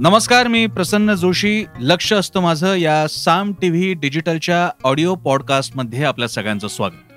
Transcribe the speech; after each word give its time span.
नमस्कार 0.00 0.46
मी 0.46 0.66
प्रसन्न 0.66 1.14
जोशी. 1.14 1.64
लक्ष 1.80 2.12
असतं 2.12 2.40
माझं 2.40 2.74
या 2.74 3.08
साम 3.08 3.52
टीव्ही 3.52 3.94
डिजिटलच्या 3.94 4.70
ऑडिओ 4.84 5.14
पॉडकास्टमध्ये 5.14 6.04
आपल्या 6.04 6.28
सगळ्यांचं 6.28 6.68
स्वागत. 6.68 7.12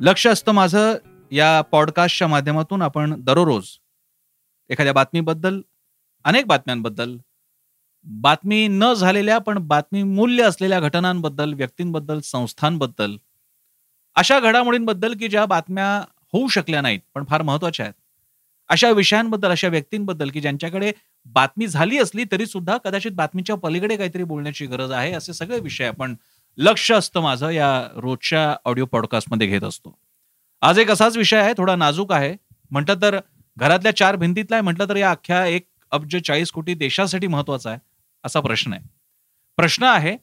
लक्ष 0.00 0.26
असतं 0.26 0.52
माझं 0.52 0.94
या 1.32 1.60
पॉडकास्टच्या 1.60 2.28
माध्यमातून 2.28 2.82
आपण 2.82 3.14
दररोज 3.18 3.64
एखाद्या 4.70 4.92
बातमीबद्दल 4.92 5.60
अनेक 6.24 6.46
बातम्यांबद्दल 6.46 7.16
बातमी 8.04 8.68
न 8.68 8.92
झालेल्या 8.92 9.38
पण 9.38 9.58
बातमी 9.58 10.02
मूल्य 10.02 10.42
असलेल्या 10.42 10.80
घटनांबद्दल 10.80 11.52
व्यक्तींबद्दल 11.52 12.20
संस्थांबद्दल 12.20 13.16
अशा 14.14 14.40
घडामोडींबद्दल 14.40 15.14
की 15.14 15.28
ज्या 15.28 15.46
बातम्या 15.46 16.04
होऊ 16.32 16.48
शकल्या 16.48 16.80
नाहीत 16.80 17.00
पण 17.14 17.24
फार 17.28 17.42
महत्त्वाच्या 17.42 17.86
आहेत. 17.86 17.94
अशा 18.68 18.90
विषयांबद्दल 18.90 19.50
अशा 19.50 19.68
व्यक्तींबद्दल 19.68 20.30
की 20.30 20.40
ज्यांच्याकडे 20.40 20.92
बातमी 21.26 21.66
झाली 21.66 21.98
असली 21.98 22.24
तरी 22.32 22.46
सुद्धा 22.46 22.76
कदाचित 22.76 23.12
बातमीच्या 23.12 23.56
पलीकडे 23.56 23.96
काहीतरी 23.96 24.24
बोलण्याची 24.24 24.66
गरज 24.66 24.90
आहे 24.90 25.12
असे 25.12 25.32
सगळे 25.32 25.60
विषय 25.60 25.86
आपण 25.86 26.14
लक्ष 26.58 26.92
असतं 26.92 27.20
माझं 27.20 27.50
या 27.50 27.88
रोजच्या 27.96 28.56
ऑडिओ 28.64 28.84
पॉडकास्टमध्ये 28.86 29.46
घेत 29.46 29.64
असतो. 29.64 29.98
आज 30.62 30.78
एक 30.78 30.90
असाच 30.90 31.16
विषय 31.16 31.36
आहे 31.36 31.52
थोडा 31.56 31.76
नाजूक 31.76 32.12
आहे. 32.12 32.36
म्हटलं 32.70 33.02
तर 33.02 33.18
घरातल्या 33.56 33.96
चार 33.96 34.16
भिंतीतला 34.16 34.56
आहे 34.56 34.62
म्हटलं 34.62 34.88
तर 34.88 34.96
या 34.96 35.10
अख्ख्या 35.10 35.44
एक 35.46 35.66
अब्ज 35.92 36.16
चाळीस 36.16 36.50
कोटी 36.50 36.74
देशासाठी 36.74 37.26
महत्त्वाचा 37.26 37.70
आहे 37.70 37.78
असा 38.24 38.40
प्रश्न 38.40 38.72
आहे. 38.72 38.82
प्रश्न 39.56 39.84
आहे 39.84 40.16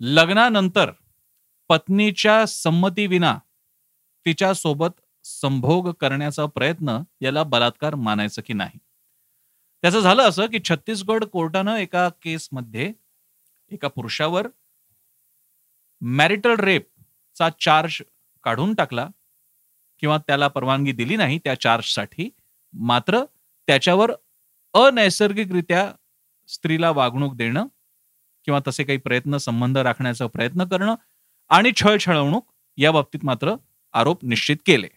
लग्नानंतर 0.00 0.90
पत्नीच्या 1.70 2.44
संमतीविना 2.46 3.38
तिच्या 4.26 4.52
सोबत 4.54 4.90
संभोग 5.24 5.90
करण्याचा 5.90 6.46
प्रयत्न 6.46 6.98
याला 7.20 7.42
बलात्कार 7.42 7.94
मानायचं 7.94 8.42
की 8.46 8.52
नाही? 8.52 8.78
त्याचं 9.82 10.00
झालं 10.00 10.22
असं 10.22 10.46
की 10.46 10.58
छत्तीसगड 10.64 11.24
कोर्टानं 11.24 11.76
एका 11.76 12.08
केसमध्ये 12.08 12.92
एका 13.70 13.88
पुरुषावर 13.88 14.46
मॅरिटल 16.00 16.54
रेपचा 16.54 17.48
चार्ज 17.60 18.02
काढून 18.44 18.74
टाकला 18.74 19.08
किंवा 19.98 20.18
त्याला 20.18 20.48
परवानगी 20.48 20.92
दिली 20.92 21.16
नाही 21.16 21.38
त्या 21.38 21.60
चार्जसाठी 21.60 22.30
मात्र 22.72 23.24
त्याच्यावर 23.66 24.12
अनैसर्गिकरित्या 24.74 25.92
स्त्रीला 26.48 26.90
वागणूक 26.90 27.34
देणं 27.34 27.66
किंवा 28.44 28.60
तसे 28.68 28.84
काही 28.84 28.98
प्रयत्न 28.98 29.36
संबंध 29.36 29.78
राखण्याचा 29.78 30.26
प्रयत्न 30.26 30.64
करणं 30.64 30.94
आणि 31.48 31.72
छळछळवणूक 31.76 32.52
या 32.76 32.92
बाबतीत 32.92 33.24
मात्र 33.24 33.54
आरोप 33.92 34.24
निश्चित 34.24 34.56
केले. 34.66 34.88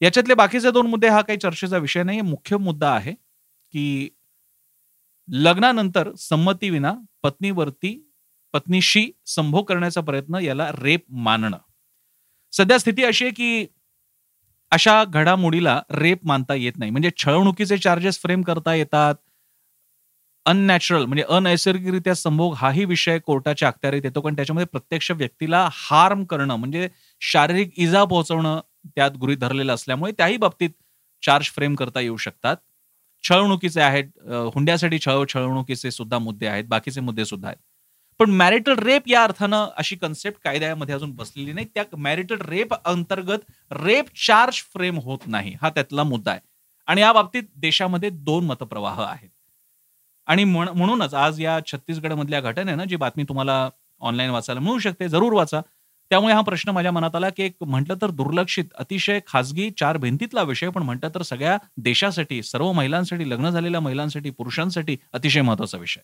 याच्यातले 0.00 0.34
बाकीचे 0.34 0.70
दोन 0.70 0.86
मुद्दे 0.86 1.08
हा 1.08 1.20
काही 1.20 1.38
चर्चेचा 1.38 1.78
विषय 1.78 2.02
नाही 2.02 2.20
मुख्य 2.20 2.56
मुद्दा 2.56 2.90
आहे 2.94 3.14
की 3.72 4.08
लग्नानंतर 5.28 6.14
संमतीविना 6.18 6.92
पत्नीवरती 7.22 8.06
पत्नीशी 8.54 9.10
संभोग 9.26 9.64
करण्याचा 9.64 10.00
प्रयत्न 10.00 10.34
याला 10.34 10.70
रेप 10.72 11.04
मानणं. 11.10 11.58
सध्या 12.52 12.78
स्थिती 12.78 13.04
अशी 13.04 13.24
आहे 13.24 13.32
की 13.34 13.66
अशा 14.72 15.04
घडामोडीला 15.04 15.82
रेप 15.90 16.18
मानता 16.24 16.54
येत 16.54 16.72
नाही. 16.78 16.90
म्हणजे 16.90 17.10
छळवणुकीचे 17.16 17.78
चार्जेस 17.78 18.20
फ्रेम 18.22 18.42
करता 18.42 18.74
येतात. 18.74 19.14
अननॅचरल 20.46 21.04
म्हणजे 21.04 21.24
अनैसर्गिकरित्या 21.28 22.14
संभोग 22.14 22.54
हाही 22.54 22.84
विषय 22.84 23.18
कोर्टाच्या 23.18 23.68
अखत्यारीत 23.68 24.02
येतो. 24.04 24.20
कारण 24.20 24.36
त्याच्यामध्ये 24.36 24.66
प्रत्यक्ष 24.66 25.10
व्यक्तीला 25.10 25.68
हार्म 25.72 26.24
करणं 26.24 26.56
म्हणजे 26.56 26.88
शारीरिक 27.20 27.72
इजा 27.76 28.04
पोहोचवणं 28.04 28.60
त्यात 28.86 29.10
गृहित 29.10 29.38
धरलेलं 29.38 29.74
असल्यामुळे 29.74 30.12
त्याही 30.12 30.36
बाबतीत 30.36 30.70
चार्ज 31.22 31.46
फ्रेम 31.46 31.74
करता 31.74 32.00
येऊ 32.00 32.16
शकतात. 32.16 32.56
छळवणुकीचे 33.24 33.80
आहेत 33.80 34.04
हुंड्यासाठी 34.54 34.98
छळ 35.06 35.24
छळवणुकीचे 35.34 35.90
सुद्धा 35.90 36.18
मुद्दे 36.18 36.46
आहेत 36.46 36.64
बाकीचे 36.68 37.00
मुद्दे 37.00 37.24
सुद्धा 37.24 37.48
आहेत. 37.48 37.58
पण 38.20 38.30
मॅरिटल 38.30 38.78
रेप 38.78 39.02
या 39.08 39.22
अर्थानं 39.24 39.66
अशी 39.78 39.96
कन्सेप्ट 39.96 40.38
कायद्यामध्ये 40.44 40.94
अजून 40.94 41.12
बसलेली 41.16 41.52
नाही. 41.52 41.66
त्या 41.74 41.84
मॅरिटल 41.98 42.40
रेप 42.48 42.74
अंतर्गत 42.74 43.50
रेप 43.70 44.06
चार्ज 44.26 44.62
फ्रेम 44.74 44.98
होत 45.04 45.26
नाही 45.26 45.54
हा 45.62 45.70
त्यातला 45.70 46.02
मुद्दा 46.04 46.30
आहे. 46.30 46.40
आणि 46.88 47.00
या 47.00 47.12
बाबतीत 47.12 47.42
देशामध्ये 47.56 48.10
दोन 48.10 48.44
मतप्रवाह 48.46 49.00
आहेत. 49.04 49.28
आणि 50.28 50.44
म्हणूनच 50.44 51.14
आज 51.14 51.40
या 51.40 51.58
छत्तीसगड 51.66 52.12
मधल्या 52.12 52.40
घटनेनं 52.40 52.84
जी 52.84 52.96
बातमी 52.96 53.24
तुम्हाला 53.28 53.68
ऑनलाईन 54.00 54.30
वाचायला 54.30 54.60
मिळू 54.60 54.78
शकते 54.78 55.08
जरूर 55.08 55.32
वाचा. 55.32 55.60
त्यामुळे 56.10 56.34
हा 56.34 56.40
प्रश्न 56.40 56.70
माझ्या 56.70 56.92
मनात 56.92 57.16
आला 57.16 57.28
की 57.30 57.42
एक 57.42 57.56
म्हटलं 57.66 57.94
तर 58.02 58.10
दुर्लक्षित 58.10 58.64
अतिशय 58.74 59.20
खासगी 59.26 59.70
चार 59.70 59.96
भिंतीतला 59.96 60.42
विषय 60.42 60.70
पण 60.70 60.82
म्हटलं 60.82 61.10
तर 61.14 61.22
सगळ्या 61.22 61.56
देशासाठी 61.76 62.42
सर्व 62.42 62.72
महिलांसाठी 62.72 63.30
लग्न 63.30 63.50
झालेल्या 63.50 63.80
महिलांसाठी 63.80 64.30
पुरुषांसाठी 64.30 64.96
अतिशय 65.12 65.42
महत्त्वाचा 65.42 65.78
विषय. 65.78 66.00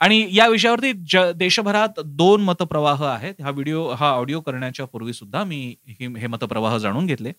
आणि 0.00 0.26
या 0.32 0.46
विषयावरती 0.48 0.92
देशभरात 1.36 2.00
दोन 2.04 2.42
मतप्रवाह 2.42 3.04
आहेत. 3.04 3.34
हा 3.42 3.50
व्हिडिओ 3.50 3.88
हा 3.90 4.10
ऑडिओ 4.10 4.40
करण्याच्या 4.40 4.86
पूर्वी 4.86 5.12
सुद्धा 5.12 5.44
मी 5.44 5.74
हे 6.00 6.26
मतप्रवाह 6.26 6.76
जाणून 6.78 7.06
घेतले. 7.06 7.32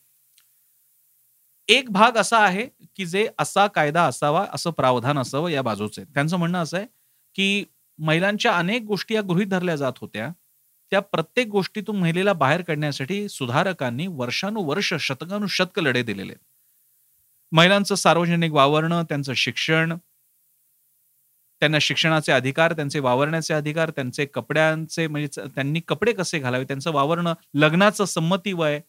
एक 1.70 1.90
भाग 1.92 2.18
असा 2.18 2.38
आहे 2.38 2.68
की 2.98 3.06
जे 3.06 3.28
असा 3.40 3.66
कायदा 3.68 4.04
असावा 4.06 4.46
असं 4.54 4.72
प्रावधान 4.72 5.20
असावं 5.20 5.50
या 5.50 5.62
बाजूचे. 5.62 6.04
त्यांचं 6.04 6.38
म्हणणं 6.38 6.60
असं 6.64 6.78
आहे 6.78 6.86
की 7.36 7.66
महिलांच्या 8.00 8.58
अनेक 8.58 8.84
गोष्टी 8.84 9.16
या 9.16 9.22
गृहित 9.22 9.48
धरल्या 9.48 9.76
जात 9.76 9.94
होत्या. 10.02 10.30
त्या 10.92 11.00
प्रत्येक 11.00 11.48
गोष्टीतून 11.48 11.96
महिलेला 11.96 12.34
बाहेर 12.34 12.62
काढण्यासाठी 12.62 13.30
सुधारकांनी 13.30 14.08
वर्षानुवर्ष 14.08 14.94
शतकानुशतक 15.00 15.80
लढे 15.80 16.04
दिलेले 16.04 16.34
महिलांचं 17.52 17.96
सार्वजनिक 17.96 18.52
वावरणं 18.52 19.04
त्यांचं 19.04 19.34
शिक्षण 19.34 19.94
त्यांना 21.60 21.78
शिक्षणाचे 21.82 22.32
अधिकार 22.32 22.74
त्यांचे 22.74 23.00
वावरण्याचे 23.00 23.54
अधिकार 23.54 23.90
त्यांचे 23.90 24.26
कपड्यांचे 24.26 25.08
म्हणजे 25.08 25.42
त्यांनी 25.56 25.80
कपडे 25.88 26.14
कसे 26.14 26.40
घालावे 26.40 26.64
त्यांचं 26.64 26.92
वावरणं 26.92 27.34
लग्नाचं 27.54 28.06
संमती 28.06 28.54
वय 28.54 28.80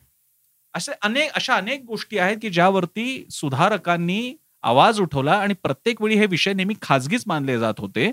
असे 0.75 0.93
अनेक 1.03 1.33
अशा 1.33 1.55
अनेक 1.55 1.85
गोष्टी 1.85 2.19
आहेत 2.19 2.37
की 2.43 2.51
ज्यावरती 2.51 3.27
सुधारकांनी 3.31 4.37
आवाज 4.63 5.01
उठवला 5.01 5.33
आणि 5.33 5.55
प्रत्येक 5.55 6.03
वेळी 6.03 6.17
हे 6.17 6.27
विषय 6.27 6.53
नेहमी 6.53 6.75
खाजगीच 6.83 7.25
मानले 7.27 7.59
जात 7.59 7.75
होते. 7.79 8.13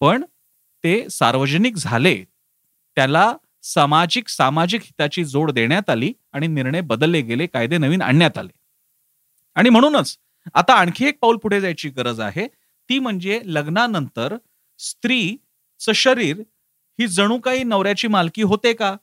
पण 0.00 0.24
ते 0.84 1.10
सार्वजनिक 1.10 1.76
झाले. 1.76 2.24
त्याला 2.98 3.32
सामाजिक 3.62 4.28
सामाजिक 4.28 4.80
हिताची 4.82 5.24
जोड 5.24 5.50
देण्यात 5.50 5.90
आली 5.90 6.12
आणि 6.32 6.46
निर्णय 6.46 6.80
बदलले 6.80 7.20
गेले 7.20 7.46
कायदे 7.46 7.78
नवीन 7.78 8.02
आणण्यात 8.02 8.38
आले. 8.38 8.50
आणि 9.54 9.70
म्हणूनच 9.70 10.16
आता 10.54 10.74
आणखी 10.74 11.06
एक 11.06 11.18
पाऊल 11.20 11.36
पुढे 11.36 11.60
जायची 11.60 11.88
गरज 11.88 12.20
आहे. 12.20 12.46
ती 12.88 12.98
म्हणजे 12.98 13.40
लग्नानंतर 13.44 14.36
स्त्रीचं 14.78 15.92
शरीर 15.92 16.40
ही 17.00 17.06
जणू 17.06 17.38
काही 17.38 17.64
नवऱ्याची 17.64 18.08
मालकी 18.08 18.42
होते 18.42 18.72
का? 18.72 18.96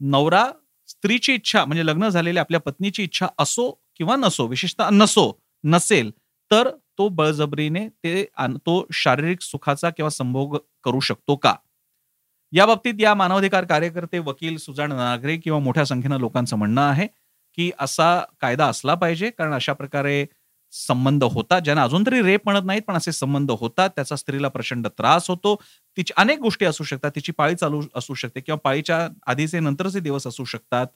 नवरा 0.00 0.46
स्त्रीची 0.88 1.34
इच्छा 1.34 1.64
म्हणजे 1.64 1.86
लग्न 1.86 2.08
झालेल्या 2.08 2.40
आपल्या 2.40 2.60
पत्नीची 2.60 3.02
इच्छा 3.02 3.26
असो 3.38 3.70
किंवा 3.96 4.16
नसो 4.16 4.46
विशेषतः 4.46 4.88
नसो 4.92 5.32
नसेल 5.64 6.10
तर 6.50 6.70
तो 6.98 7.08
बळजबरीने 7.08 7.88
ते 7.88 8.24
तो 8.66 8.86
शारीरिक 8.92 9.40
सुखाचा 9.40 9.90
किंवा 9.90 10.10
संभोग 10.10 10.58
करू 10.84 11.00
शकतो 11.00 11.36
का? 11.36 11.54
या 12.52 12.66
बाबतीत 12.66 12.94
या 13.00 13.14
मानवाधिकार 13.14 13.64
कार्यकर्ते 13.64 14.18
वकील 14.18 14.56
सुजाण 14.56 14.92
नागरे 14.92 15.36
किंवा 15.36 15.58
मोठ्या 15.58 15.84
संख्येनं 15.84 16.18
लोकांचं 16.18 16.56
म्हणणं 16.56 16.80
आहे 16.80 17.06
की 17.58 17.70
असा 17.78 18.18
कायदा 18.40 18.66
असला 18.66 18.94
पाहिजे 18.94 19.30
कारण 19.30 19.54
अशा 19.54 19.72
प्रकारे 19.72 20.24
संबंध 20.72 21.24
होतात 21.24 21.62
ज्यांना 21.62 21.82
अजून 21.82 22.06
तरी 22.06 22.20
रेप 22.22 22.40
म्हणत 22.44 22.64
नाहीत 22.64 22.82
पण 22.82 22.96
असे 22.96 23.12
संबंध 23.12 23.50
होतात 23.50 23.90
त्याचा 23.90 24.16
स्त्रीला 24.16 24.48
प्रचंड 24.48 24.86
त्रास 24.88 25.28
होतो. 25.30 25.54
तिची 25.98 26.12
अनेक 26.16 26.38
गोष्टी 26.38 26.64
असू 26.64 26.84
शकतात 26.84 27.10
तिची 27.14 27.32
पाळी 27.32 27.54
चालू 27.54 27.82
असू 27.94 28.14
शकते 28.14 28.40
किंवा 28.40 28.58
पाळीच्या 28.64 29.08
आधीचे 29.26 29.60
नंतरचे 29.60 30.00
दिवस 30.00 30.26
असू 30.26 30.44
शकतात 30.44 30.86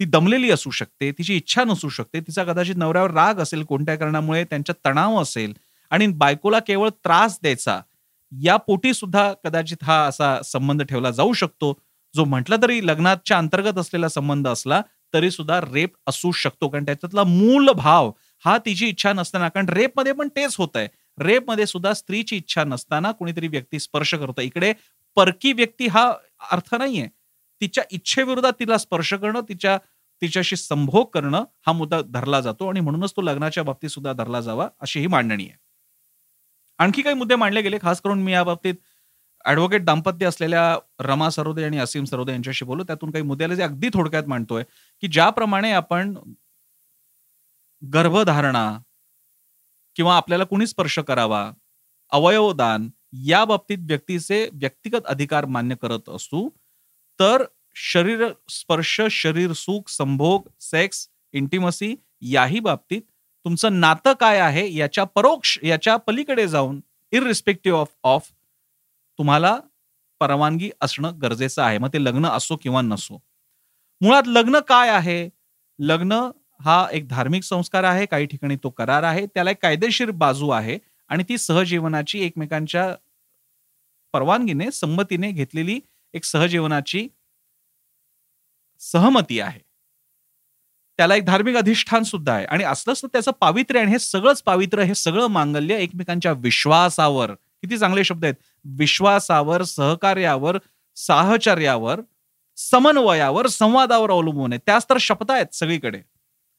ती 0.00 0.04
दमलेली 0.04 0.50
असू 0.50 0.70
शकते 0.70 1.10
तिची 1.12 1.36
इच्छा 1.36 1.64
नसू 1.64 1.88
शकते 1.88 2.20
तिचा 2.20 2.44
कदाचित 2.44 2.76
नवऱ्यावर 2.76 3.10
राग 3.10 3.40
असेल 3.40 3.62
कोणत्या 3.64 3.96
कारणामुळे 3.96 4.44
त्यांच्यात 4.44 4.86
तणाव 4.86 5.20
असेल 5.22 5.52
आणि 5.90 6.06
बायकोला 6.06 6.58
केवळ 6.58 6.88
त्रास 7.04 7.38
द्यायचा 7.42 7.80
या 8.32 8.56
पोटी 8.56 8.92
सुद्धा 8.94 9.32
कदाचित 9.44 9.84
हा 9.84 10.02
असा 10.06 10.40
संबंध 10.44 10.82
ठेवला 10.82 11.10
जाऊ 11.10 11.32
शकतो. 11.32 11.72
जो 12.14 12.24
म्हटला 12.24 12.56
तरी 12.62 12.86
लग्नाच्या 12.86 13.38
अंतर्गत 13.38 13.78
असलेला 13.78 14.08
संबंध 14.08 14.48
असला 14.48 14.80
तरी 15.14 15.30
सुद्धा 15.30 15.60
रेप 15.60 15.92
असू 16.06 16.30
शकतो. 16.32 16.68
कारण 16.68 16.84
त्याच्यातला 16.84 17.24
मूल 17.24 17.70
भाव 17.76 18.10
हा 18.44 18.56
तिची 18.66 18.86
इच्छा 18.88 19.12
नसताना 19.12 19.48
कारण 19.48 19.68
रेपमध्ये 19.68 20.12
पण 20.12 20.28
तेच 20.36 20.54
होत 20.58 20.76
आहे 20.76 20.88
रेपमध्ये 21.18 21.66
सुद्धा 21.66 21.92
स्त्रीची 21.94 22.36
इच्छा 22.36 22.64
नसताना 22.64 23.10
कोणीतरी 23.12 23.48
व्यक्ती 23.48 23.78
स्पर्श 23.78 24.14
करतो. 24.14 24.40
इकडे 24.40 24.72
परकी 25.16 25.52
व्यक्ती 25.52 25.86
हा 25.86 26.10
अर्थ 26.52 26.74
नाहीये. 26.74 27.06
तिच्या 27.60 27.84
इच्छेविरोधात 27.90 28.52
तिला 28.60 28.78
स्पर्श 28.78 29.12
करणं 29.14 29.40
तिच्या 29.48 29.78
तिच्याशी 30.22 30.56
संभोग 30.56 31.06
करणं 31.14 31.44
हा 31.66 31.72
मुद्दा 31.72 32.00
धरला 32.10 32.40
जातो. 32.40 32.68
आणि 32.68 32.80
म्हणूनच 32.80 33.12
तो 33.16 33.22
लग्नाच्या 33.22 33.62
बाबतीत 33.64 33.90
सुद्धा 33.90 34.12
धरला 34.12 34.40
जावा 34.40 34.68
अशी 34.80 35.00
ही 35.00 35.06
मांडणी 35.06 35.44
आहे. 35.44 35.56
आणखी 36.78 37.02
काही 37.02 37.14
मुद्दे 37.16 37.34
मांडले 37.34 37.60
गेले 37.62 37.78
खास 37.82 38.00
करून 38.00 38.22
मी 38.22 38.32
या 38.32 38.42
बाबतीत 38.44 38.74
ऍडव्होकेट 39.44 39.84
दाम्पत्य 39.84 40.26
असलेल्या 40.26 40.62
रमा 41.00 41.28
सरोदे 41.30 41.64
आणि 41.64 41.78
असीम 41.78 42.04
सरोदे 42.04 42.32
यांच्याशी 42.32 42.64
बोलू. 42.64 42.82
त्यातून 42.84 43.10
काही 43.10 43.24
मुद्द्याला 43.24 43.54
जे 43.54 43.62
अगदी 43.62 43.88
थोडक्यात 43.94 44.24
मांडतोय 44.26 44.64
की 45.02 45.08
ज्याप्रमाणे 45.08 45.70
आपण 45.72 46.14
गर्भधारणा 47.82 48.64
किंवा 49.96 50.16
आपल्याला 50.16 50.44
कुणी 50.44 50.66
स्पर्श 50.66 50.98
करावा 50.98 51.50
अवयवदान 52.12 52.88
या 53.26 53.44
बाबतीत 53.44 53.78
व्यक्तीचे 53.80 54.48
व्यक्तिगत 54.52 55.06
अधिकार 55.06 55.44
मान्य 55.46 55.74
करत 55.82 56.08
असू 56.08 56.48
तर 57.20 57.44
शरीर 57.76 58.26
स्पर्श 58.48 59.00
शरीर 59.10 59.52
सुख 59.52 59.88
संभोग 59.88 60.48
सेक्स 60.60 61.08
इंटिमसी 61.34 61.94
याही 62.22 62.60
बाबतीत 62.60 63.02
तुमचं 63.48 63.80
नातं 63.80 64.12
काय 64.12 64.38
आहे 64.38 64.74
याच्या 64.74 65.04
परोक्ष 65.04 65.58
याच्या 65.62 65.96
पलीकडे 65.96 66.48
जाऊन 66.48 66.80
इरिस्पेक्टिव्ह 67.12 67.78
ऑफ 67.78 67.88
ऑफ 68.04 68.30
तुम्हाला 69.18 69.60
परवानगी 70.20 70.70
असणं 70.80 71.12
गरजेचं 71.22 71.62
आहे. 71.62 71.78
मग 71.78 71.88
ते 71.92 72.04
लग्न 72.04 72.26
असो 72.26 72.56
किंवा 72.56 72.80
नसो. 72.80 73.18
मुळात 74.00 74.22
लग्न 74.26 74.58
काय 74.58 74.88
आहे? 74.88 75.28
लग्न 75.78 76.30
हा 76.60 76.88
एक 76.92 77.08
धार्मिक 77.08 77.42
संस्कार 77.42 77.84
आहे. 77.84 78.06
काही 78.06 78.26
ठिकाणी 78.26 78.56
तो 78.56 78.70
करार 78.70 79.02
आहे. 79.02 79.26
त्याला 79.26 79.50
एक 79.50 79.62
कायदेशीर 79.62 80.10
बाजू 80.10 80.48
आहे 80.48 80.78
आणि 81.08 81.24
ती 81.28 81.38
सहजीवनाची 81.38 82.20
एकमेकांच्या 82.24 82.94
परवानगीने 84.12 84.70
संमतीने 84.70 85.30
घेतलेली 85.30 85.80
एक 86.14 86.24
सहजीवनाची 86.24 87.08
सहमती 88.80 89.40
आहे. 89.40 89.67
त्याला 90.98 91.16
एक 91.16 91.24
धार्मिक 91.24 91.56
अधिष्ठान 91.56 92.02
सुद्धा 92.02 92.32
आहे. 92.32 92.44
आणि 92.44 92.64
असलंच 92.64 93.02
तर 93.02 93.06
त्याचं 93.12 93.30
पावित्र्य 93.40 93.80
आणि 93.80 93.90
हे 93.90 93.98
सगळंच 93.98 94.42
पावित्र्य 94.42 94.84
हे 94.84 94.94
सगळं 94.94 95.26
मांगल्य 95.26 95.76
एकमेकांच्या 95.76 96.32
विश्वासावर. 96.32 97.32
किती 97.32 97.78
चांगले 97.78 98.04
शब्द 98.04 98.24
आहेत. 98.24 98.34
विश्वासावर 98.64 99.62
सहकार्यावर 99.62 100.58
साहचर्यावर 100.96 102.00
समन्वयावर 102.56 103.46
संवादावर 103.46 104.10
अवलंबून 104.10 104.52
आहे. 104.52 104.60
त्याच 104.66 104.86
तर 104.90 104.96
शपथ 105.00 105.30
आहेत 105.30 105.54
सगळीकडे. 105.54 106.00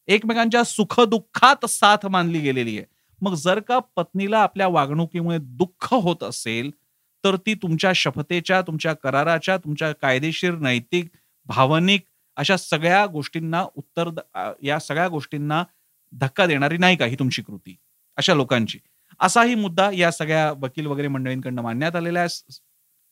एकमेकांच्या 0.07 0.63
सुखदुःखात 0.63 1.65
साथ 1.65 2.05
मानली 2.07 2.39
गेलेली 2.39 2.77
आहे. 2.77 2.85
मग 3.21 3.33
जर 3.33 3.59
का 3.59 3.79
पत्नीला 3.79 4.39
आपल्या 4.39 4.67
वागणुकीमुळे 4.67 5.37
दुःख 5.41 5.93
होत 5.93 6.23
असेल 6.23 6.71
तर 7.23 7.35
ती 7.35 7.53
तुमच्या 7.53 7.91
शपथेच्या 7.93 8.61
तुमच्या 8.61 8.93
कराराच्या 8.93 9.57
तुमच्या 9.57 9.91
कायदेशीर 9.91 10.51
नैतिक 10.51 11.07
भावनिक 11.45 12.01
अशा 12.39 12.57
सगळ्या 12.57 13.05
गोष्टींना 13.05 13.63
उत्तर 13.75 14.09
या 14.63 14.79
सगळ्या 14.79 15.07
गोष्टींना 15.07 15.63
धक्का 16.13 16.45
देणारी 16.45 16.77
नाही 16.77 16.95
का 16.95 17.05
ही 17.05 17.15
तुमची 17.19 17.41
कृती? 17.41 17.75
अशा 18.17 18.33
लोकांची. 18.33 18.79
असाही 19.19 19.55
मुद्दा 19.55 19.89
या 19.93 20.11
सगळ्या 20.11 20.51
वकील 20.51 20.85
वगैरे 20.85 21.07
मंडळींकडनं 21.07 21.61
मांडण्यात 21.61 21.95
आलेला 21.95 22.19
आहे. 22.19 22.57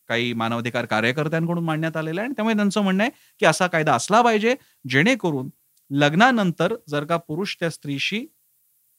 काही 0.10 0.34
मानवाधिकार 0.34 0.86
कार्यकर्त्यांकडून 0.86 1.64
मांडण्यात 1.64 1.98
आलेला 1.98 2.22
आहे. 2.22 2.26
आणि 2.28 2.34
त्यामुळे 2.34 2.56
त्यांचं 2.56 2.82
म्हणणं 2.82 3.04
आहे 3.04 3.12
की 3.40 3.46
असा 3.46 3.68
कायदा 3.68 3.96
असला 3.96 4.22
पाहिजे 4.22 4.56
जेणेकरून 4.90 5.50
लग्नानंतर 5.92 6.76
जर 6.90 7.06
का 7.06 7.18
पुरुष 7.18 7.56
त्या 7.60 7.70
स्त्रीशी 7.70 8.26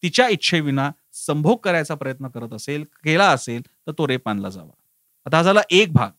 तिच्या 0.02 0.28
इच्छेविना 0.28 0.90
संभोग 1.12 1.58
करायचा 1.58 1.94
प्रयत्न 1.94 2.28
करत 2.28 2.52
असेल 2.52 2.84
केला 3.04 3.30
असेल 3.30 3.62
तर 3.86 3.92
तो 3.98 4.08
रेप 4.08 4.22
मानला 4.26 4.48
जावा. 4.48 4.70
आता 5.26 5.36
हा 5.36 5.42
झाला 5.42 5.60
एक 5.70 5.92
भाग. 5.92 6.10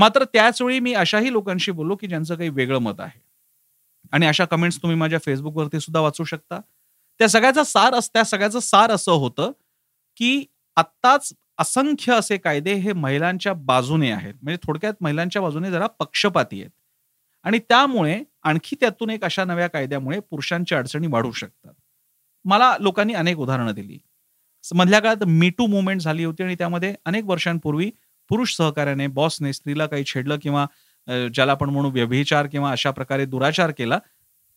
मात्र 0.00 0.24
त्याच 0.24 0.62
वेळी 0.62 0.80
मी 0.80 0.92
अशाही 0.92 1.32
लोकांशी 1.32 1.70
बोललो 1.70 1.96
की 1.96 2.06
ज्यांचं 2.06 2.34
काही 2.34 2.48
वेगळं 2.48 2.78
मत 2.78 3.00
आहे. 3.00 3.20
आणि 4.12 4.26
अशा 4.26 4.44
कमेंट्स 4.44 4.82
तुम्ही 4.82 4.96
माझ्या 4.96 5.18
फेसबुकवरती 5.24 5.80
सुद्धा 5.80 6.00
वाचू 6.00 6.24
शकता. 6.24 6.60
त्या 7.18 7.28
सगळ्याचा 7.28 7.64
सार 7.64 7.94
अस 7.94 8.10
त्या 8.12 8.24
सगळ्याचं 8.24 8.60
सार 8.60 8.90
असं 8.90 9.12
होतं 9.12 9.52
की 10.16 10.44
आत्ताच 10.76 11.32
असंख्य 11.58 12.12
असे 12.12 12.36
कायदे 12.36 12.74
हे 12.74 12.92
महिलांच्या 12.92 13.52
बाजूने 13.52 14.10
आहेत. 14.10 14.34
म्हणजे 14.42 14.66
थोडक्यात 14.66 14.94
महिलांच्या 15.00 15.42
बाजूने 15.42 15.70
जरा 15.70 15.86
पक्षपाती 15.86 16.60
आहेत. 16.60 16.70
आणि 17.42 17.58
त्यामुळे 17.58 18.24
आणखी 18.42 18.76
त्यातून 18.80 19.10
एक 19.10 19.24
अशा 19.24 19.44
नव्या 19.44 19.68
कायद्यामुळे 19.68 20.20
पुरुषांच्या 20.20 20.78
अडचणी 20.78 21.06
वाढू 21.06 21.32
शकतात. 21.32 21.74
मला 22.44 22.76
लोकांनी 22.80 23.14
अनेक 23.14 23.38
उदाहरणं 23.38 23.72
दिली. 23.72 23.98
मधल्या 24.74 25.00
काळात 25.00 25.24
मीटू 25.24 25.66
मुवमेंट 25.66 26.00
झाली 26.00 26.24
होती 26.24 26.42
आणि 26.42 26.54
त्यामध्ये 26.54 26.94
अनेक 27.04 27.24
वर्षांपूर्वी 27.24 27.90
पुरुष 28.30 28.56
सहकार्याने 28.56 29.06
बॉसने 29.06 29.52
स्त्रीला 29.52 29.86
काही 29.86 30.04
छेडलं 30.04 30.36
किंवा 30.42 30.66
ज्याला 31.34 31.52
आपण 31.52 31.70
म्हणू 31.70 31.90
व्यभिचार 31.90 32.46
किंवा 32.46 32.70
अशा 32.70 32.90
प्रकारे 32.90 33.24
दुराचार 33.26 33.70
केला 33.70 33.98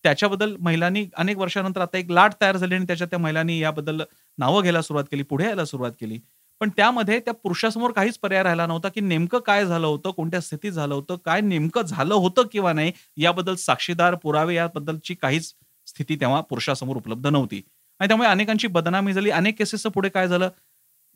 त्याच्याबद्दल 0.03 0.55
महिलांनी 0.59 1.05
अनेक 1.17 1.37
वर्षानंतर 1.37 1.81
आता 1.81 1.97
एक 1.97 2.11
लाट 2.11 2.33
तयार 2.41 2.57
झाली 2.57 2.75
आणि 2.75 2.85
त्याच्यात 2.87 3.09
त्या 3.09 3.19
महिलांनी 3.19 3.59
याबद्दल 3.59 4.01
नावं 4.37 4.61
घ्यायला 4.61 4.81
सुरुवात 4.81 5.05
केली 5.11 5.23
पुढे 5.23 5.45
यायला 5.45 5.65
सुरुवात 5.65 5.91
केली. 6.01 6.19
पण 6.61 6.69
त्यामध्ये 6.77 7.19
त्या 7.19 7.33
पुरुषासमोर 7.33 7.91
काहीच 7.91 8.17
पर्याय 8.19 8.43
राहिला 8.43 8.65
नव्हता 8.67 8.89
की 8.89 9.01
नेमकं 9.01 9.39
काय 9.39 9.65
झालं 9.65 9.87
होतं 9.87 10.11
कोणत्या 10.11 10.41
स्थितीत 10.41 10.71
झालं 10.71 10.93
होतं 10.93 11.15
काय 11.25 11.41
नेमकं 11.41 11.81
झालं 11.81 12.13
होतं 12.13 12.47
किंवा 12.51 12.73
नाही 12.73 12.91
याबद्दल 13.17 13.55
साक्षीदार 13.55 14.15
पुरावे 14.15 14.55
याबद्दलची 14.55 15.15
काहीच 15.15 15.53
स्थिती 15.87 16.15
तेव्हा 16.15 16.41
पुरुषासमोर 16.41 16.97
उपलब्ध 16.97 17.27
नव्हती. 17.27 17.61
आणि 17.99 18.07
त्यामुळे 18.07 18.29
अनेकांची 18.29 18.67
बदनामी 18.67 19.13
झाली. 19.13 19.29
अनेक 19.29 19.57
केसेसचं 19.59 19.89
पुढे 19.89 20.09
काय 20.09 20.27
झालं? 20.27 20.49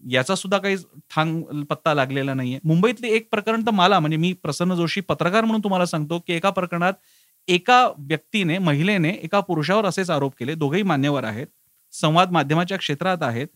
याचा 0.03 0.35
सुद्धा 0.35 0.57
काही 0.57 0.75
थांग 1.09 1.63
पत्ता 1.69 1.93
लागलेला 1.93 2.33
नाहीये. 2.33 2.59
मुंबईतले 2.63 3.07
एक 3.07 3.27
प्रकरण 3.31 3.61
तर 3.61 3.71
मला 3.71 3.99
म्हणजे 3.99 4.17
मी 4.17 4.33
प्रसन्न 4.33 4.75
जोशी 4.75 5.01
पत्रकार 5.01 5.43
म्हणून 5.43 5.61
तुम्हाला 5.63 5.85
सांगतो 5.85 6.19
की 6.19 6.33
एका 6.33 6.49
प्रकरणात 6.49 6.93
एका 7.47 7.87
व्यक्तीने 7.97 8.57
महिलेने 8.57 9.09
एका 9.23 9.39
पुरुषावर 9.39 9.85
असेच 9.85 10.09
आरोप 10.09 10.33
केले. 10.39 10.55
दोघेही 10.55 10.83
मान्यवर 10.83 11.23
आहेत. 11.23 11.47
संवाद 11.91 12.31
माध्यमाच्या 12.31 12.77
क्षेत्रात 12.77 13.17
आहेत. 13.21 13.47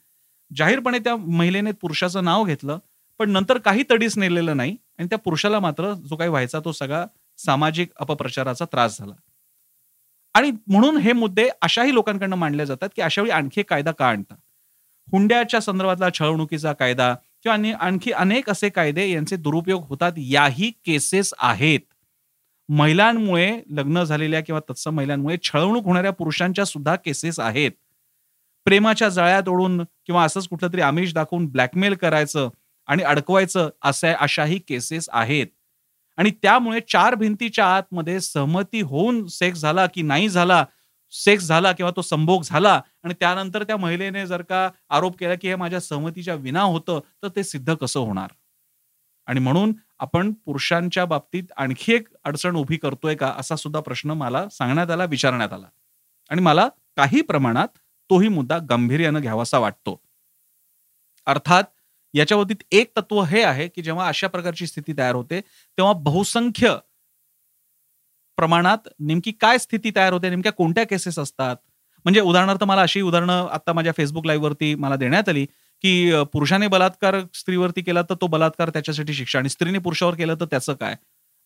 जाहीरपणे 0.51 0.99
त्या 0.99 1.15
महिलेने 1.15 1.71
पुरुषाचं 1.71 2.23
नाव 2.23 2.43
घेतलं 2.43 2.79
पण 3.19 3.29
नंतर 3.29 3.57
काही 3.57 3.83
तडीस 3.91 4.17
नेलेलं 4.17 4.57
नाही 4.57 4.75
आणि 4.99 5.07
त्या 5.07 5.17
पुरुषाला 5.17 5.59
मात्र 5.59 5.93
जो 5.93 6.15
काही 6.15 6.29
व्हायचा 6.29 6.59
तो 6.65 6.71
सगळा 6.71 7.05
सामाजिक 7.37 7.91
अपप्रचाराचा 7.99 8.65
त्रास 8.65 8.97
झाला. 8.99 9.13
आणि 10.33 10.51
म्हणून 10.67 10.97
हे 10.97 11.13
मुद्दे 11.13 11.49
अशाही 11.61 11.93
लोकांकडनं 11.93 12.35
मांडले 12.35 12.65
जातात 12.65 12.89
की 12.95 13.01
अशावेळी 13.01 13.31
आणखी 13.31 13.63
कायदा 13.63 13.91
का 13.91 14.07
आणता? 14.07 14.35
हुंड्याच्या 15.07 15.59
संदर्भातला 15.61 16.09
छळवणुकीचा 16.13 16.73
कायदा 16.73 17.13
किंवा 17.43 17.73
आणखी 17.79 18.11
अनेक 18.11 18.49
असे 18.49 18.69
कायदे 18.69 19.09
यांचे 19.09 19.35
दुरुपयोग 19.35 19.85
होतात 19.87 20.11
याही 20.17 20.71
केसेस 20.85 21.33
आहेत. 21.39 21.79
महिलांमुळे 22.69 23.51
लग्न 23.69 24.03
झालेल्या 24.03 24.41
किंवा 24.41 24.59
तत्सम 24.69 24.95
महिलांमुळे 24.95 25.37
छळवणूक 25.43 25.85
होणाऱ्या 25.85 26.11
पुरुषांच्या 26.11 26.65
सुद्धा 26.65 26.95
केसेस 26.95 27.39
आहेत. 27.39 27.71
प्रेमाच्या 28.65 29.09
जाळ्यात 29.09 29.49
ओढून 29.49 29.81
किंवा 30.05 30.23
असंच 30.23 30.47
कुठलं 30.47 30.73
तरी 30.73 30.81
आमिष 30.81 31.13
दाखवून 31.13 31.45
ब्लॅकमेल 31.47 31.93
करायचं 31.93 32.49
आणि 32.87 33.03
अडकवायचं 33.03 33.69
असे 33.81 34.13
अशाही 34.19 34.59
केसेस 34.59 35.09
आहेत. 35.11 35.47
आणि 36.17 36.31
त्यामुळे 36.43 36.79
चार 36.89 37.15
भिंतीच्या 37.15 37.65
आतमध्ये 37.67 38.19
सहमती 38.19 38.81
होऊन 38.81 39.25
सेक्स 39.27 39.59
झाला 39.59 39.85
की 39.85 40.01
नाही 40.01 40.29
झाला 40.29 40.63
सेक्स 41.11 41.43
झाला 41.43 41.71
किंवा 41.71 41.91
तो 41.95 42.01
संभोग 42.01 42.43
झाला 42.43 42.81
आणि 43.03 43.13
त्यानंतर 43.13 43.63
त्या 43.63 43.77
महिलेने 43.77 44.25
जर 44.27 44.41
का 44.41 44.69
आरोप 44.89 45.17
केला 45.17 45.35
की 45.35 45.47
हे 45.47 45.55
माझ्या 45.55 45.79
सहमतीच्या 45.79 46.35
विना 46.35 46.61
होतं 46.61 46.99
तर 47.23 47.27
ते 47.35 47.43
सिद्ध 47.43 47.73
कसं 47.73 47.99
होणार? 47.99 48.27
आणि 49.27 49.39
म्हणून 49.39 49.73
आपण 49.99 50.33
पुरुषांच्या 50.33 51.05
बाबतीत 51.05 51.43
आणखी 51.57 51.93
एक 51.93 52.07
अडचण 52.23 52.55
उभी 52.55 52.77
करतोय 52.77 53.15
का 53.15 53.33
असा 53.37 53.55
सुद्धा 53.55 53.79
प्रश्न 53.79 54.11
मला 54.11 54.49
सांगण्यात 54.49 54.91
आला 54.91 55.05
विचारण्यात 55.05 55.53
आला. 55.53 55.67
आणि 56.29 56.41
मला 56.41 56.67
काही 56.95 57.21
प्रमाणात 57.21 57.67
तोही 58.09 58.27
मुद्दा 58.27 58.57
गांभीर्यानं 58.57 59.21
घ्यावासा 59.21 59.59
वाटतो. 59.59 60.01
अर्थात 61.25 61.63
याच्या 62.13 62.37
बाबतीत 62.37 62.63
एक 62.71 62.91
तत्व 62.97 63.21
हे 63.21 63.43
आहे 63.43 63.67
की 63.67 63.81
जेव्हा 63.81 64.07
अशा 64.07 64.27
प्रकारची 64.27 64.67
स्थिती 64.67 64.93
तयार 64.97 65.15
होते 65.15 65.41
तेव्हा 65.41 65.93
बहुसंख्य 65.93 66.77
प्रमाणात 68.41 68.87
नेमकी 68.99 69.31
काय 69.41 69.57
स्थिती 69.57 69.91
तयार 69.95 70.13
होते 70.13 70.29
नेमक्या 70.29 70.51
कोणत्या 70.51 70.83
केसेस 70.83 71.19
असतात? 71.19 71.55
म्हणजे 72.05 72.19
उदाहरणार्थ 72.21 72.63
मला 72.63 72.81
अशी 72.81 73.01
उदाहरणं 73.01 73.47
आता 73.53 73.73
माझ्या 73.73 73.93
फेसबुक 73.97 74.25
लाईव्हवरती 74.25 74.73
मला 74.75 74.95
देण्यात 74.95 75.29
आली 75.29 75.45
की 75.83 76.23
पुरुषाने 76.33 76.67
बलात्कार 76.67 77.19
स्त्रीवरती 77.33 77.81
केला 77.81 78.01
तर 78.01 78.15
तो 78.21 78.27
बलात्कार 78.27 78.69
त्याच्यासाठी 78.69 79.13
शिक्षा 79.13 79.39
आणि 79.39 79.49
स्त्रीने 79.49 79.79
पुरुषावर 79.79 80.15
केलं 80.15 80.35
तर 80.39 80.45
त्याचं 80.45 80.73
काय? 80.73 80.95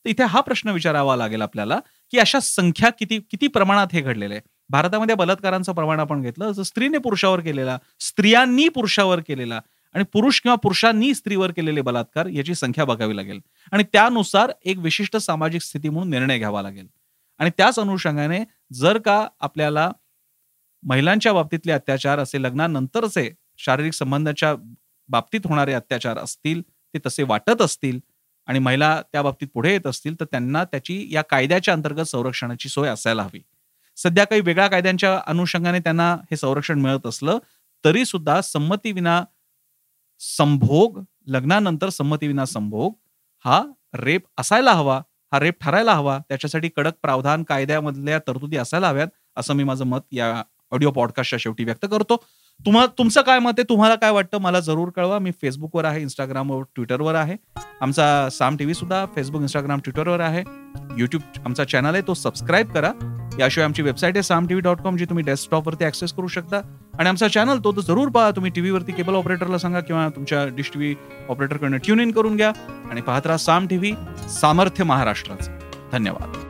तर 0.05 0.09
इथे 0.09 0.23
हा 0.23 0.41
प्रश्न 0.41 0.69
विचारावा 0.69 1.15
लागेल 1.15 1.41
आपल्याला 1.41 1.79
की 2.13 2.19
अशा 2.19 2.39
संख्या 2.39 2.89
किती 2.89 3.19
किती 3.31 3.47
प्रमाणात 3.47 3.93
हे 3.93 4.01
घडलेलं 4.01 4.33
आहे? 4.33 4.41
भारतामध्ये 4.69 5.15
बलात्कारांचं 5.15 5.73
प्रमाण 5.73 5.99
आपण 5.99 6.21
घेतलं 6.21 6.51
तर 6.57 6.63
स्त्रीने 6.63 6.97
पुरुषावर 6.97 7.39
केलेला 7.39 7.77
स्त्रियांनी 7.99 8.67
पुरुषावर 8.69 9.19
केलेला 9.19 9.59
आणि 9.95 10.03
पुरुष 10.03 10.41
किंवा 10.41 10.55
पुरुषांनी 10.55 11.13
स्त्रीवर 11.13 11.51
केलेले 11.51 11.81
बलात्कार 11.81 12.25
याची 12.25 12.55
संख्या 12.55 12.85
बघावी 12.85 13.15
लागेल. 13.15 13.39
आणि 13.71 13.83
त्यानुसार 13.83 14.51
एक 14.65 14.77
विशिष्ट 14.77 15.17
सामाजिक 15.17 15.61
स्थिती 15.61 15.89
म्हणून 15.89 16.09
निर्णय 16.09 16.37
घ्यावा 16.37 16.61
लागेल. 16.61 16.87
आणि 17.39 17.49
त्याच 17.57 17.79
अनुषंगाने 17.79 18.43
जर 18.73 18.97
का 18.97 19.27
आपल्याला 19.39 19.91
महिलांच्या 20.83 21.33
बाबतीतले 21.33 21.71
अत्याचार 21.71 22.19
असे 22.19 22.43
लग्नानंतरचे 22.43 23.31
शारीरिक 23.57 23.93
संबंधाच्या 23.93 24.55
बाबतीत 25.09 25.39
होणारे 25.45 25.73
अत्याचार 25.73 26.17
असतील 26.17 26.61
ते 26.93 26.99
तसे 27.05 27.23
वाटत 27.23 27.61
असतील 27.61 27.99
आणि 28.45 28.59
महिला 28.59 29.01
त्या 29.11 29.21
बाबतीत 29.21 29.47
पुढे 29.53 29.71
येत 29.71 29.87
असतील 29.87 30.19
तर 30.19 30.25
त्यांना 30.25 30.63
त्याची 30.63 31.07
या 31.11 31.21
कायद्याच्या 31.21 31.73
अंतर्गत 31.73 32.03
संरक्षणाची 32.03 32.69
सोय 32.69 32.89
असायला 32.89 33.23
हवी. 33.23 33.41
सध्या 33.95 34.25
काही 34.25 34.41
वेगळ्या 34.41 34.67
कायद्यांच्या 34.67 35.21
अनुषंगाने 35.27 35.79
त्यांना 35.79 36.13
हे 36.13 36.37
संरक्षण 36.37 36.79
मिळत 36.79 37.07
असलं 37.07 37.37
तरी 37.85 38.05
सुद्धा 38.05 38.41
संमतीविना 38.41 39.23
संभोग 40.19 41.03
लग्नानंतर 41.27 41.89
संमतीविना 41.89 42.45
संभोग 42.45 42.93
हा 43.45 43.63
रेप 43.93 44.23
असायला 44.37 44.73
हवा 44.73 45.01
हा 45.31 45.39
रेप 45.39 45.53
ठरायला 45.61 45.93
हवा 45.93 46.17
त्याच्यासाठी 46.29 46.69
कडक 46.69 46.93
प्रावधान 47.01 47.43
कायद्यामधल्या 47.43 48.19
तरतुदी 48.19 48.57
असायला 48.57 48.89
हव्यात 48.89 49.07
असं 49.37 49.53
मी 49.53 49.63
माझं 49.63 49.85
मत 49.85 50.01
या 50.11 50.43
ऑडिओ 50.71 50.91
पॉडकास्टच्या 50.91 51.39
शेवटी 51.39 51.63
व्यक्त 51.63 51.85
करतो. 51.91 52.23
तुम्हा 52.65 52.85
तुमचं 52.97 53.21
काय 53.21 53.39
मत 53.39 53.51
आहे? 53.57 53.63
तुम्हाला 53.69 53.95
काय 53.95 54.11
वाटतं? 54.11 54.37
मला 54.37 54.59
जरूर 54.59 54.89
कळवा. 54.89 55.19
मी 55.19 55.31
फेसबुकवर 55.31 55.85
आहे 55.85 56.01
इंस्टाग्रामवर 56.01 56.63
ट्विटरवर 56.75 57.15
आहे. 57.15 57.35
आमचा 57.81 58.29
साम 58.31 58.57
टी 58.57 58.63
व्ही 58.63 58.73
सुद्धा 58.73 59.05
फेसबुक 59.15 59.41
इंस्टाग्राम 59.41 59.79
ट्विटरवर 59.79 60.19
आहे. 60.19 60.43
युट्यूब 60.97 61.21
आमचा 61.45 61.63
चॅनल 61.63 61.93
आहे 61.93 62.01
तो 62.01 62.13
सबस्क्राईब 62.13 62.71
करा. 62.71 62.91
याशिवाय 63.39 63.65
आमची 63.65 63.81
वेबसाईट 63.81 64.15
आहे 64.15 64.23
Saam 64.23 64.47
T 64.47 64.53
V 64.53 64.61
dot 64.61 64.81
com 64.81 64.97
जी 64.97 65.05
तुम्ही 65.05 65.23
डेस्कटॉपवरती 65.23 65.85
ऍक्सेस 65.85 66.13
करू 66.13 66.27
शकता. 66.27 66.61
आणि 66.99 67.09
आमचा 67.09 67.27
चॅनल 67.27 67.59
तो 67.63 67.81
जरूर 67.81 68.07
पहा. 68.07 68.31
तुम्ही 68.31 68.51
टीव्हीवरती 68.51 68.91
केबल 68.91 69.13
ऑपरेटरला 69.13 69.57
सांगा 69.57 69.79
किंवा 69.79 70.09
तुमच्या 70.09 70.47
डिश 70.47 70.71
टीव्ही 70.73 70.95
ऑपरेटरकडनं 71.29 71.77
ट्यून 71.77 71.99
इन 71.99 72.11
करून 72.11 72.35
घ्या. 72.35 72.51
आणि 72.91 73.01
पाहत 73.01 73.25
राहा 73.25 73.37
साम 73.37 73.67
टी 73.67 73.77
व्ही 73.77 73.93
सामर्थ्य 74.29 74.83
महाराष्ट्राचं. 74.83 75.59
धन्यवाद. 75.91 76.44